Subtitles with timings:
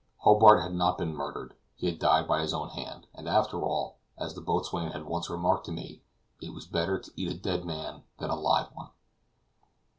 [0.17, 3.99] Hobart had not been murdered; he had died by his own hand; and, after all,
[4.17, 6.01] as the boatswain had once remarked to me,
[6.41, 8.89] "It was better to eat a dead man than a live one."